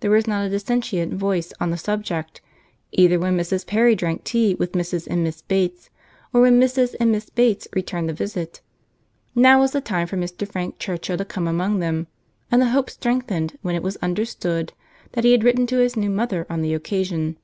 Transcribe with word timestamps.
There 0.00 0.10
was 0.10 0.26
not 0.26 0.44
a 0.44 0.50
dissentient 0.50 1.14
voice 1.14 1.50
on 1.58 1.70
the 1.70 1.78
subject, 1.78 2.42
either 2.92 3.18
when 3.18 3.34
Mrs. 3.38 3.66
Perry 3.66 3.94
drank 3.94 4.22
tea 4.22 4.54
with 4.54 4.72
Mrs. 4.72 5.06
and 5.06 5.24
Miss 5.24 5.40
Bates, 5.40 5.88
or 6.34 6.42
when 6.42 6.60
Mrs. 6.60 6.94
and 7.00 7.10
Miss 7.10 7.30
Bates 7.30 7.66
returned 7.72 8.06
the 8.10 8.12
visit. 8.12 8.60
Now 9.34 9.60
was 9.60 9.72
the 9.72 9.80
time 9.80 10.06
for 10.06 10.18
Mr. 10.18 10.46
Frank 10.46 10.78
Churchill 10.78 11.16
to 11.16 11.24
come 11.24 11.48
among 11.48 11.78
them; 11.78 12.08
and 12.50 12.60
the 12.60 12.66
hope 12.72 12.90
strengthened 12.90 13.56
when 13.62 13.74
it 13.74 13.82
was 13.82 13.96
understood 14.02 14.74
that 15.12 15.24
he 15.24 15.32
had 15.32 15.42
written 15.44 15.66
to 15.68 15.78
his 15.78 15.96
new 15.96 16.10
mother 16.10 16.46
on 16.50 16.60
the 16.60 16.74
occasion. 16.74 17.38